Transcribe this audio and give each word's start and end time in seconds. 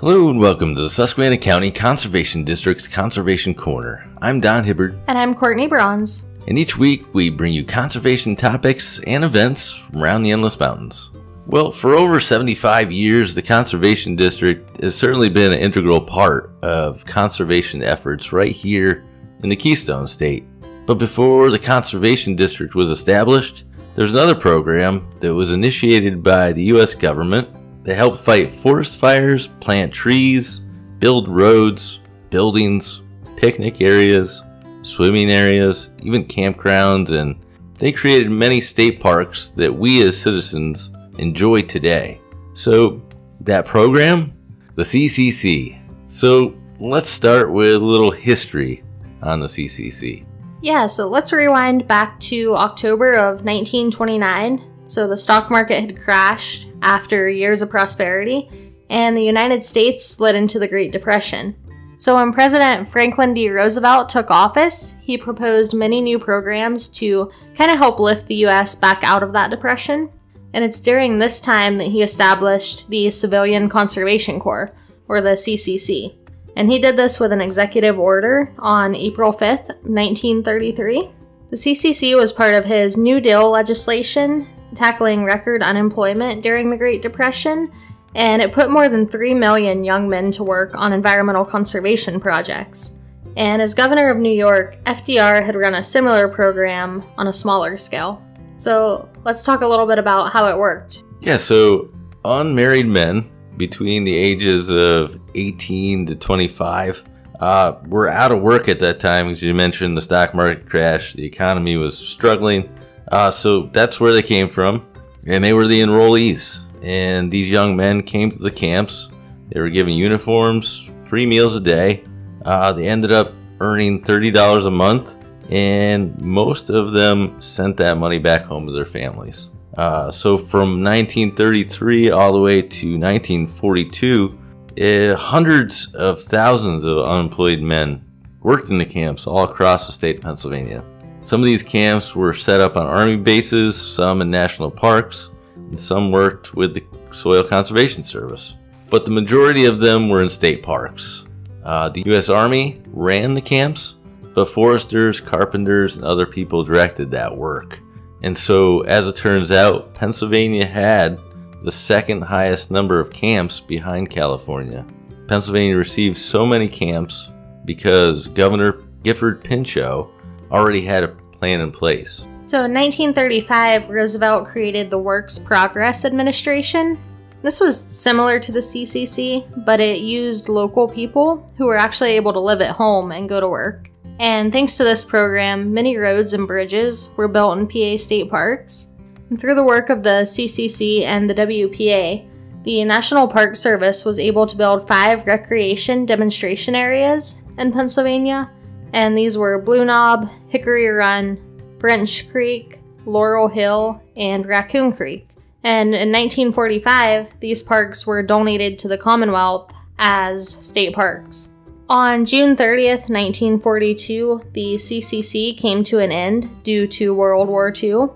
Hello 0.00 0.30
and 0.30 0.40
welcome 0.40 0.74
to 0.74 0.80
the 0.80 0.88
Susquehanna 0.90 1.36
County 1.36 1.70
Conservation 1.70 2.42
District's 2.42 2.88
Conservation 2.88 3.54
Corner. 3.54 4.08
I'm 4.22 4.40
Don 4.40 4.64
Hibbard, 4.64 4.98
And 5.08 5.18
I'm 5.18 5.34
Courtney 5.34 5.68
Bronze. 5.68 6.26
and 6.48 6.58
each 6.58 6.78
week 6.78 7.12
we 7.12 7.28
bring 7.28 7.52
you 7.52 7.64
conservation 7.64 8.34
topics 8.34 8.98
and 9.06 9.24
events 9.24 9.72
from 9.72 10.02
around 10.02 10.22
the 10.22 10.30
Endless 10.30 10.58
Mountains. 10.58 11.10
Well, 11.46 11.70
for 11.70 11.94
over 11.94 12.18
75 12.18 12.90
years, 12.90 13.34
the 13.34 13.42
Conservation 13.42 14.16
District 14.16 14.82
has 14.82 14.94
certainly 14.94 15.28
been 15.28 15.52
an 15.52 15.58
integral 15.58 16.00
part 16.00 16.50
of 16.62 17.04
conservation 17.04 17.82
efforts 17.82 18.32
right 18.32 18.52
here 18.52 19.04
in 19.42 19.48
the 19.50 19.56
Keystone 19.56 20.08
State. 20.08 20.44
But 20.86 20.94
before 20.94 21.50
the 21.50 21.58
Conservation 21.58 22.36
District 22.36 22.74
was 22.74 22.90
established, 22.90 23.64
there's 23.96 24.12
another 24.12 24.34
program 24.34 25.10
that 25.20 25.34
was 25.34 25.52
initiated 25.52 26.22
by 26.22 26.52
the 26.52 26.62
U.S. 26.64 26.94
government 26.94 27.48
that 27.84 27.96
helped 27.96 28.20
fight 28.20 28.50
forest 28.50 28.96
fires, 28.96 29.46
plant 29.46 29.92
trees, 29.92 30.60
build 30.98 31.28
roads, 31.28 32.00
buildings, 32.30 33.02
picnic 33.36 33.80
areas, 33.80 34.42
swimming 34.82 35.30
areas, 35.30 35.90
even 36.02 36.24
campgrounds, 36.24 37.10
and 37.10 37.36
they 37.78 37.92
created 37.92 38.30
many 38.30 38.60
state 38.60 39.00
parks 39.00 39.48
that 39.48 39.74
we 39.74 40.06
as 40.06 40.20
citizens 40.20 40.90
enjoy 41.18 41.62
today. 41.62 42.20
So, 42.54 43.02
that 43.40 43.66
program, 43.66 44.34
the 44.74 44.82
CCC. 44.82 45.80
So, 46.08 46.54
let's 46.78 47.08
start 47.08 47.52
with 47.52 47.76
a 47.76 47.78
little 47.84 48.10
history 48.10 48.82
on 49.22 49.40
the 49.40 49.46
CCC. 49.46 50.26
Yeah, 50.62 50.86
so 50.86 51.08
let's 51.08 51.32
rewind 51.32 51.88
back 51.88 52.20
to 52.20 52.54
October 52.54 53.14
of 53.14 53.44
1929. 53.44 54.62
So 54.84 55.06
the 55.06 55.16
stock 55.16 55.50
market 55.50 55.80
had 55.80 56.00
crashed 56.00 56.68
after 56.82 57.28
years 57.28 57.62
of 57.62 57.70
prosperity, 57.70 58.48
and 58.88 59.16
the 59.16 59.22
United 59.22 59.62
States 59.64 60.04
slid 60.04 60.34
into 60.34 60.58
the 60.58 60.68
Great 60.68 60.92
Depression. 60.92 61.54
So 61.96 62.14
when 62.14 62.32
President 62.32 62.88
Franklin 62.88 63.34
D. 63.34 63.50
Roosevelt 63.50 64.08
took 64.08 64.30
office, 64.30 64.94
he 65.02 65.18
proposed 65.18 65.74
many 65.74 66.00
new 66.00 66.18
programs 66.18 66.88
to 66.88 67.30
kind 67.54 67.70
of 67.70 67.76
help 67.76 68.00
lift 68.00 68.26
the 68.26 68.46
US 68.46 68.74
back 68.74 69.04
out 69.04 69.22
of 69.22 69.32
that 69.34 69.50
depression. 69.50 70.10
And 70.54 70.64
it's 70.64 70.80
during 70.80 71.18
this 71.18 71.40
time 71.40 71.76
that 71.76 71.88
he 71.88 72.02
established 72.02 72.88
the 72.88 73.10
Civilian 73.10 73.68
Conservation 73.68 74.40
Corps, 74.40 74.74
or 75.08 75.20
the 75.20 75.30
CCC. 75.30 76.14
And 76.56 76.70
he 76.70 76.78
did 76.78 76.96
this 76.96 77.20
with 77.20 77.32
an 77.32 77.40
executive 77.40 77.98
order 77.98 78.52
on 78.58 78.94
April 78.94 79.32
5th, 79.32 79.68
1933. 79.84 81.10
The 81.50 81.56
CCC 81.56 82.16
was 82.16 82.32
part 82.32 82.54
of 82.54 82.64
his 82.64 82.96
New 82.96 83.20
Deal 83.20 83.50
legislation 83.50 84.48
tackling 84.74 85.24
record 85.24 85.62
unemployment 85.62 86.42
during 86.42 86.70
the 86.70 86.76
Great 86.76 87.02
Depression, 87.02 87.70
and 88.14 88.42
it 88.42 88.52
put 88.52 88.70
more 88.70 88.88
than 88.88 89.08
3 89.08 89.34
million 89.34 89.84
young 89.84 90.08
men 90.08 90.30
to 90.32 90.44
work 90.44 90.72
on 90.74 90.92
environmental 90.92 91.44
conservation 91.44 92.20
projects. 92.20 92.98
And 93.36 93.62
as 93.62 93.74
governor 93.74 94.10
of 94.10 94.18
New 94.18 94.32
York, 94.32 94.76
FDR 94.84 95.44
had 95.44 95.54
run 95.54 95.74
a 95.74 95.82
similar 95.82 96.28
program 96.28 97.04
on 97.16 97.28
a 97.28 97.32
smaller 97.32 97.76
scale. 97.76 98.22
So 98.56 99.08
let's 99.24 99.44
talk 99.44 99.60
a 99.62 99.66
little 99.66 99.86
bit 99.86 99.98
about 99.98 100.32
how 100.32 100.48
it 100.48 100.58
worked. 100.58 101.04
Yeah, 101.20 101.36
so 101.36 101.90
unmarried 102.24 102.86
men 102.86 103.30
between 103.56 104.04
the 104.04 104.14
ages 104.14 104.70
of 104.70 105.20
18 105.34 106.06
to 106.06 106.16
25 106.16 107.02
uh, 107.40 107.74
were 107.86 108.08
out 108.08 108.32
of 108.32 108.42
work 108.42 108.68
at 108.68 108.80
that 108.80 109.00
time. 109.00 109.28
As 109.28 109.42
you 109.42 109.54
mentioned, 109.54 109.96
the 109.96 110.02
stock 110.02 110.34
market 110.34 110.68
crashed, 110.68 111.16
the 111.16 111.24
economy 111.24 111.76
was 111.76 111.96
struggling. 111.96 112.68
Uh, 113.10 113.30
so 113.30 113.62
that's 113.72 113.98
where 113.98 114.12
they 114.12 114.22
came 114.22 114.48
from, 114.48 114.86
and 115.26 115.42
they 115.42 115.52
were 115.52 115.66
the 115.66 115.80
enrollees. 115.80 116.60
And 116.82 117.30
these 117.30 117.50
young 117.50 117.76
men 117.76 118.02
came 118.02 118.30
to 118.30 118.38
the 118.38 118.50
camps. 118.50 119.08
They 119.50 119.60
were 119.60 119.68
given 119.68 119.94
uniforms, 119.94 120.88
three 121.06 121.26
meals 121.26 121.56
a 121.56 121.60
day. 121.60 122.04
Uh, 122.44 122.72
they 122.72 122.86
ended 122.86 123.12
up 123.12 123.32
earning 123.60 124.02
$30 124.02 124.66
a 124.66 124.70
month, 124.70 125.14
and 125.50 126.18
most 126.20 126.70
of 126.70 126.92
them 126.92 127.40
sent 127.40 127.76
that 127.78 127.98
money 127.98 128.18
back 128.18 128.42
home 128.42 128.66
to 128.66 128.72
their 128.72 128.86
families. 128.86 129.48
Uh, 129.76 130.10
so 130.10 130.36
from 130.36 130.82
1933 130.82 132.10
all 132.10 132.32
the 132.32 132.40
way 132.40 132.62
to 132.62 132.98
1942, 132.98 134.38
uh, 134.80 135.16
hundreds 135.16 135.94
of 135.94 136.22
thousands 136.22 136.84
of 136.84 136.98
unemployed 136.98 137.60
men 137.60 138.04
worked 138.40 138.70
in 138.70 138.78
the 138.78 138.84
camps 138.84 139.26
all 139.26 139.44
across 139.44 139.86
the 139.86 139.92
state 139.92 140.16
of 140.16 140.22
Pennsylvania. 140.22 140.82
Some 141.22 141.40
of 141.40 141.46
these 141.46 141.62
camps 141.62 142.16
were 142.16 142.34
set 142.34 142.60
up 142.60 142.76
on 142.76 142.86
army 142.86 143.16
bases, 143.16 143.76
some 143.76 144.22
in 144.22 144.30
national 144.30 144.70
parks, 144.70 145.30
and 145.56 145.78
some 145.78 146.10
worked 146.10 146.54
with 146.54 146.74
the 146.74 146.84
Soil 147.12 147.44
Conservation 147.44 148.02
Service. 148.02 148.54
But 148.88 149.04
the 149.04 149.10
majority 149.10 149.66
of 149.66 149.80
them 149.80 150.08
were 150.08 150.22
in 150.22 150.30
state 150.30 150.62
parks. 150.62 151.24
Uh, 151.62 151.90
the 151.90 152.02
U.S. 152.06 152.28
Army 152.28 152.82
ran 152.86 153.34
the 153.34 153.40
camps, 153.40 153.94
but 154.34 154.48
foresters, 154.48 155.20
carpenters, 155.20 155.96
and 155.96 156.04
other 156.04 156.26
people 156.26 156.64
directed 156.64 157.10
that 157.10 157.36
work. 157.36 157.78
And 158.22 158.36
so, 158.36 158.80
as 158.82 159.06
it 159.06 159.16
turns 159.16 159.50
out, 159.50 159.94
Pennsylvania 159.94 160.66
had 160.66 161.20
the 161.62 161.72
second 161.72 162.22
highest 162.22 162.70
number 162.70 162.98
of 162.98 163.12
camps 163.12 163.60
behind 163.60 164.10
California. 164.10 164.86
Pennsylvania 165.28 165.76
received 165.76 166.16
so 166.16 166.46
many 166.46 166.68
camps 166.68 167.30
because 167.64 168.26
Governor 168.28 168.82
Gifford 169.02 169.44
Pinchot 169.44 170.08
already 170.50 170.82
had 170.82 171.04
a 171.04 171.08
plan 171.08 171.60
in 171.60 171.72
place. 171.72 172.26
So 172.44 172.64
in 172.64 172.74
1935, 172.74 173.90
Roosevelt 173.90 174.48
created 174.48 174.90
the 174.90 174.98
Works 174.98 175.38
Progress 175.38 176.04
Administration. 176.04 176.98
This 177.42 177.60
was 177.60 177.80
similar 177.80 178.40
to 178.40 178.52
the 178.52 178.58
CCC, 178.58 179.64
but 179.64 179.80
it 179.80 180.00
used 180.00 180.48
local 180.48 180.88
people 180.88 181.48
who 181.56 181.66
were 181.66 181.76
actually 181.76 182.10
able 182.10 182.32
to 182.32 182.40
live 182.40 182.60
at 182.60 182.72
home 182.72 183.12
and 183.12 183.28
go 183.28 183.40
to 183.40 183.48
work. 183.48 183.90
And 184.18 184.52
thanks 184.52 184.76
to 184.76 184.84
this 184.84 185.04
program, 185.04 185.72
many 185.72 185.96
roads 185.96 186.34
and 186.34 186.46
bridges 186.46 187.10
were 187.16 187.28
built 187.28 187.56
in 187.56 187.66
PA 187.66 187.96
state 187.96 188.28
parks. 188.28 188.88
And 189.30 189.40
through 189.40 189.54
the 189.54 189.64
work 189.64 189.88
of 189.88 190.02
the 190.02 190.24
CCC 190.24 191.04
and 191.04 191.30
the 191.30 191.34
WPA, 191.34 192.28
the 192.64 192.84
National 192.84 193.26
Park 193.26 193.56
Service 193.56 194.04
was 194.04 194.18
able 194.18 194.46
to 194.46 194.56
build 194.56 194.86
five 194.86 195.26
recreation 195.26 196.04
demonstration 196.04 196.74
areas 196.74 197.40
in 197.56 197.72
Pennsylvania, 197.72 198.50
and 198.92 199.16
these 199.16 199.38
were 199.38 199.62
Blue 199.62 199.84
Knob, 199.84 200.28
Hickory 200.48 200.88
Run, 200.88 201.38
French 201.78 202.28
Creek, 202.30 202.80
Laurel 203.06 203.48
Hill, 203.48 204.02
and 204.16 204.44
Raccoon 204.46 204.92
Creek. 204.92 205.26
And 205.62 205.88
in 205.88 206.12
1945, 206.12 207.40
these 207.40 207.62
parks 207.62 208.06
were 208.06 208.22
donated 208.22 208.78
to 208.78 208.88
the 208.88 208.98
Commonwealth 208.98 209.72
as 209.98 210.48
state 210.48 210.94
parks. 210.94 211.48
On 211.88 212.24
June 212.24 212.56
30th, 212.56 213.10
1942, 213.10 214.42
the 214.52 214.76
CCC 214.76 215.58
came 215.58 215.84
to 215.84 215.98
an 215.98 216.10
end 216.12 216.62
due 216.62 216.86
to 216.86 217.12
World 217.12 217.48
War 217.48 217.72
II, 217.76 218.06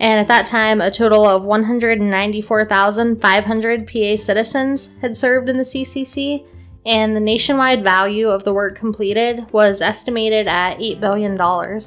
and 0.00 0.18
at 0.20 0.28
that 0.28 0.46
time, 0.46 0.80
a 0.80 0.90
total 0.90 1.26
of 1.26 1.44
194,500 1.44 3.86
PA 3.86 4.16
citizens 4.16 4.94
had 5.00 5.14
served 5.16 5.48
in 5.48 5.56
the 5.56 5.64
CCC, 5.64 6.44
and 6.86 7.16
the 7.16 7.20
nationwide 7.20 7.82
value 7.82 8.28
of 8.28 8.44
the 8.44 8.52
work 8.52 8.76
completed 8.76 9.50
was 9.52 9.80
estimated 9.80 10.46
at 10.46 10.78
$8 10.78 11.00
billion. 11.00 11.80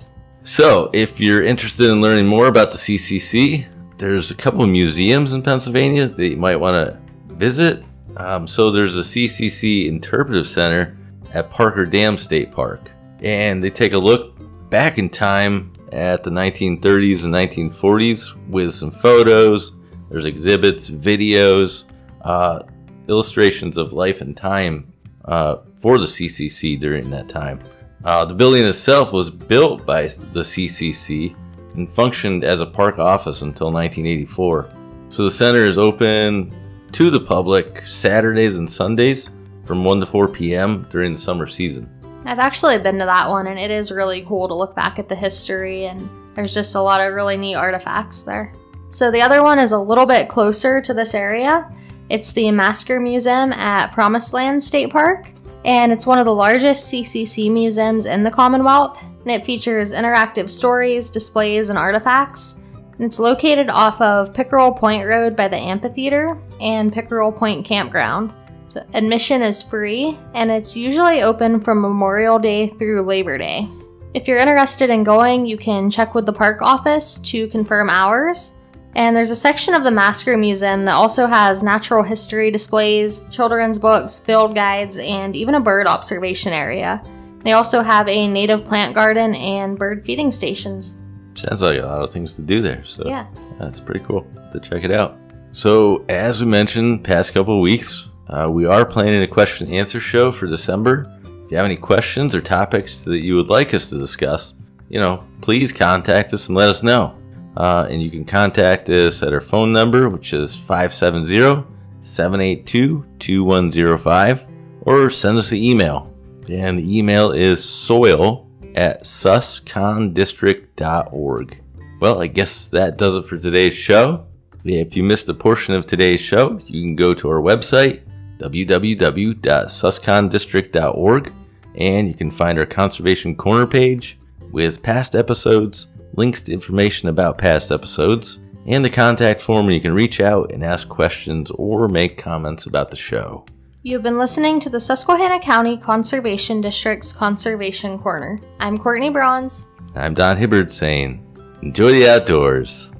So, 0.43 0.89
if 0.93 1.19
you're 1.19 1.43
interested 1.43 1.89
in 1.89 2.01
learning 2.01 2.25
more 2.25 2.47
about 2.47 2.71
the 2.71 2.77
CCC, 2.77 3.65
there's 3.97 4.31
a 4.31 4.35
couple 4.35 4.63
of 4.63 4.69
museums 4.69 5.33
in 5.33 5.41
Pennsylvania 5.41 6.07
that 6.07 6.27
you 6.27 6.37
might 6.37 6.55
want 6.55 6.87
to 6.87 7.33
visit. 7.33 7.83
Um, 8.15 8.47
so, 8.47 8.71
there's 8.71 8.95
a 8.95 9.01
CCC 9.01 9.87
Interpretive 9.87 10.47
Center 10.47 10.97
at 11.33 11.49
Parker 11.49 11.85
Dam 11.85 12.17
State 12.17 12.51
Park, 12.51 12.89
and 13.21 13.63
they 13.63 13.69
take 13.69 13.93
a 13.93 13.97
look 13.97 14.37
back 14.69 14.97
in 14.97 15.09
time 15.09 15.73
at 15.91 16.23
the 16.23 16.29
1930s 16.29 17.23
and 17.23 17.33
1940s 17.33 18.49
with 18.49 18.73
some 18.73 18.91
photos. 18.91 19.73
There's 20.09 20.25
exhibits, 20.25 20.89
videos, 20.89 21.83
uh, 22.21 22.63
illustrations 23.07 23.77
of 23.77 23.93
life 23.93 24.21
and 24.21 24.35
time 24.35 24.91
uh, 25.25 25.57
for 25.79 25.97
the 25.97 26.05
CCC 26.05 26.79
during 26.79 27.09
that 27.09 27.29
time. 27.29 27.59
Uh, 28.03 28.25
the 28.25 28.33
building 28.33 28.65
itself 28.65 29.11
was 29.11 29.29
built 29.29 29.85
by 29.85 30.03
the 30.03 30.41
CCC 30.41 31.35
and 31.75 31.89
functioned 31.89 32.43
as 32.43 32.61
a 32.61 32.65
park 32.65 32.99
office 32.99 33.41
until 33.41 33.71
1984. 33.71 34.71
So 35.09 35.23
the 35.23 35.31
center 35.31 35.63
is 35.63 35.77
open 35.77 36.53
to 36.93 37.09
the 37.09 37.19
public 37.19 37.85
Saturdays 37.87 38.57
and 38.57 38.69
Sundays 38.69 39.29
from 39.65 39.83
1 39.83 39.99
to 39.99 40.05
4 40.05 40.27
p.m. 40.29 40.87
during 40.89 41.13
the 41.13 41.19
summer 41.19 41.47
season. 41.47 41.89
I've 42.25 42.39
actually 42.39 42.77
been 42.79 42.99
to 42.99 43.05
that 43.05 43.29
one, 43.29 43.47
and 43.47 43.59
it 43.59 43.71
is 43.71 43.91
really 43.91 44.25
cool 44.25 44.47
to 44.47 44.53
look 44.53 44.75
back 44.75 44.99
at 44.99 45.07
the 45.07 45.15
history, 45.15 45.85
and 45.85 46.09
there's 46.35 46.53
just 46.53 46.75
a 46.75 46.81
lot 46.81 46.99
of 46.99 47.13
really 47.13 47.37
neat 47.37 47.55
artifacts 47.55 48.23
there. 48.23 48.53
So, 48.91 49.11
the 49.11 49.21
other 49.21 49.43
one 49.43 49.59
is 49.59 49.71
a 49.71 49.79
little 49.79 50.05
bit 50.05 50.29
closer 50.29 50.81
to 50.81 50.93
this 50.93 51.13
area. 51.13 51.69
It's 52.09 52.31
the 52.31 52.51
Masker 52.51 53.01
Museum 53.01 53.51
at 53.51 53.91
Promised 53.91 54.33
Land 54.33 54.63
State 54.63 54.89
Park, 54.89 55.29
and 55.65 55.91
it's 55.91 56.05
one 56.05 56.19
of 56.19 56.25
the 56.25 56.33
largest 56.33 56.91
CCC 56.91 57.51
museums 57.51 58.05
in 58.05 58.23
the 58.23 58.31
Commonwealth, 58.31 58.97
and 59.01 59.29
it 59.29 59.45
features 59.45 59.91
interactive 59.91 60.49
stories, 60.49 61.09
displays, 61.09 61.69
and 61.69 61.77
artifacts. 61.77 62.61
And 62.97 63.05
it's 63.05 63.19
located 63.19 63.69
off 63.69 63.99
of 63.99 64.33
Pickerel 64.33 64.73
Point 64.73 65.05
Road 65.05 65.35
by 65.35 65.49
the 65.49 65.57
amphitheater 65.57 66.41
and 66.61 66.93
Pickerel 66.93 67.31
Point 67.31 67.65
Campground. 67.65 68.33
So 68.69 68.85
admission 68.93 69.41
is 69.41 69.61
free 69.61 70.17
and 70.33 70.49
it's 70.49 70.75
usually 70.75 71.21
open 71.21 71.61
from 71.61 71.81
Memorial 71.81 72.39
Day 72.39 72.67
through 72.67 73.03
Labor 73.03 73.37
Day. 73.37 73.67
If 74.13 74.27
you're 74.27 74.39
interested 74.39 74.89
in 74.89 75.03
going, 75.03 75.45
you 75.45 75.57
can 75.57 75.91
check 75.91 76.15
with 76.15 76.25
the 76.25 76.33
park 76.33 76.61
office 76.61 77.19
to 77.19 77.47
confirm 77.49 77.89
hours. 77.89 78.53
And 78.97 79.15
there's 79.15 79.29
a 79.29 79.35
section 79.35 79.75
of 79.75 79.83
the 79.83 79.91
Masker 79.91 80.35
Museum 80.37 80.81
that 80.81 80.95
also 80.95 81.27
has 81.27 81.61
natural 81.61 82.01
history 82.01 82.49
displays, 82.49 83.23
children's 83.29 83.77
books, 83.77 84.17
field 84.17 84.55
guides, 84.55 84.97
and 84.97 85.35
even 85.35 85.53
a 85.53 85.59
bird 85.59 85.85
observation 85.85 86.51
area. 86.51 87.03
They 87.43 87.53
also 87.53 87.81
have 87.83 88.07
a 88.07 88.27
native 88.27 88.65
plant 88.65 88.95
garden 88.95 89.35
and 89.35 89.77
bird 89.77 90.03
feeding 90.03 90.31
stations. 90.31 90.99
Sounds 91.35 91.61
like 91.61 91.79
a 91.79 91.85
lot 91.85 92.01
of 92.01 92.09
things 92.09 92.33
to 92.33 92.41
do 92.41 92.59
there. 92.63 92.83
So 92.85 93.03
Yeah. 93.05 93.27
that's 93.59 93.79
pretty 93.79 94.03
cool 94.03 94.25
to 94.51 94.59
check 94.59 94.83
it 94.83 94.91
out. 94.91 95.15
So 95.51 96.03
as 96.09 96.41
we 96.41 96.47
mentioned, 96.47 97.03
past 97.03 97.35
couple 97.35 97.53
of 97.53 97.61
weeks, 97.61 98.09
uh, 98.27 98.49
we 98.49 98.65
are 98.65 98.83
planning 98.83 99.21
a 99.21 99.27
question 99.27 99.67
and 99.67 99.75
answer 99.75 99.99
show 99.99 100.31
for 100.31 100.47
December. 100.47 101.05
If 101.45 101.51
you 101.51 101.57
have 101.57 101.67
any 101.67 101.75
questions 101.75 102.33
or 102.33 102.41
topics 102.41 103.03
that 103.03 103.19
you 103.19 103.35
would 103.35 103.47
like 103.47 103.75
us 103.75 103.91
to 103.91 103.99
discuss, 103.99 104.55
you 104.89 104.99
know, 104.99 105.23
please 105.41 105.71
contact 105.71 106.33
us 106.33 106.47
and 106.47 106.57
let 106.57 106.69
us 106.69 106.81
know. 106.81 107.13
Uh, 107.57 107.85
and 107.89 108.01
you 108.03 108.11
can 108.11 108.23
contact 108.23 108.87
us 108.87 109.23
at 109.23 109.33
our 109.33 109.41
phone 109.41 109.73
number, 109.73 110.07
which 110.09 110.31
is 110.31 110.55
570 110.55 111.65
782 112.01 113.03
2105, 113.17 114.47
or 114.81 115.09
send 115.09 115.39
us 115.39 115.51
an 115.51 115.57
email. 115.57 116.13
And 116.47 116.77
the 116.77 116.97
email 116.97 117.31
is 117.31 117.63
soil 117.63 118.47
at 118.75 119.05
suscondistrict.org. 119.05 121.63
Well, 121.99 122.21
I 122.21 122.27
guess 122.27 122.67
that 122.67 122.97
does 122.97 123.15
it 123.15 123.25
for 123.25 123.39
today's 123.39 123.73
show. 123.73 124.27
If 124.63 124.95
you 124.95 125.03
missed 125.03 125.27
a 125.27 125.33
portion 125.33 125.73
of 125.73 125.87
today's 125.87 126.21
show, 126.21 126.59
you 126.67 126.83
can 126.83 126.95
go 126.95 127.15
to 127.15 127.27
our 127.27 127.41
website, 127.41 128.03
www.suscondistrict.org, 128.37 131.33
and 131.73 132.07
you 132.07 132.13
can 132.13 132.29
find 132.29 132.59
our 132.59 132.67
Conservation 132.67 133.35
Corner 133.35 133.65
page 133.65 134.19
with 134.51 134.83
past 134.83 135.15
episodes, 135.15 135.87
links 136.17 136.41
to 136.41 136.51
information 136.51 137.07
about 137.07 137.37
past 137.37 137.71
episodes, 137.71 138.39
and 138.65 138.83
the 138.83 138.89
contact 138.89 139.39
form 139.39 139.65
where 139.65 139.75
you 139.75 139.79
can 139.79 139.93
reach 139.93 140.19
out 140.19 140.51
and 140.51 140.63
ask 140.63 140.89
questions 140.89 141.49
or 141.51 141.87
make 141.87 142.17
comments 142.17 142.65
about 142.65 142.89
the 142.89 142.97
show. 142.97 143.45
You've 143.83 144.03
been 144.03 144.17
listening 144.17 144.59
to 144.61 144.69
the 144.69 144.79
Susquehanna 144.81 145.39
County 145.39 145.77
Conservation 145.77 146.59
District's 146.59 147.13
Conservation 147.13 147.97
Corner. 147.97 148.41
I'm 148.59 148.77
Courtney 148.77 149.09
Bronze. 149.09 149.67
I'm 149.95 150.13
Don 150.13 150.35
Hibbard 150.35 150.71
saying, 150.71 151.23
enjoy 151.61 151.93
the 151.93 152.09
outdoors. 152.09 152.91